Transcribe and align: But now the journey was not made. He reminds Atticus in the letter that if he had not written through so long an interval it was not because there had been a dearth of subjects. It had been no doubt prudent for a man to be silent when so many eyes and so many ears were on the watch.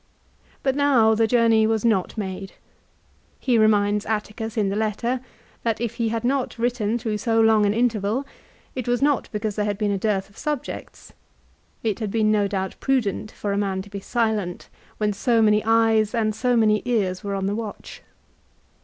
But 0.63 0.75
now 0.75 1.13
the 1.13 1.27
journey 1.27 1.67
was 1.67 1.85
not 1.85 2.17
made. 2.17 2.53
He 3.39 3.59
reminds 3.59 4.03
Atticus 4.03 4.57
in 4.57 4.69
the 4.69 4.75
letter 4.75 5.19
that 5.61 5.79
if 5.79 5.97
he 5.97 6.09
had 6.09 6.23
not 6.23 6.57
written 6.57 6.97
through 6.97 7.19
so 7.19 7.39
long 7.39 7.67
an 7.67 7.73
interval 7.75 8.25
it 8.73 8.87
was 8.87 9.03
not 9.03 9.29
because 9.31 9.55
there 9.55 9.65
had 9.65 9.77
been 9.77 9.91
a 9.91 9.99
dearth 9.99 10.27
of 10.27 10.39
subjects. 10.39 11.13
It 11.83 11.99
had 11.99 12.09
been 12.09 12.31
no 12.31 12.47
doubt 12.47 12.77
prudent 12.79 13.29
for 13.29 13.53
a 13.53 13.59
man 13.59 13.83
to 13.83 13.91
be 13.91 13.99
silent 13.99 14.69
when 14.97 15.13
so 15.13 15.39
many 15.39 15.63
eyes 15.63 16.15
and 16.15 16.33
so 16.33 16.57
many 16.57 16.81
ears 16.83 17.23
were 17.23 17.35
on 17.35 17.45
the 17.45 17.53
watch. 17.53 18.01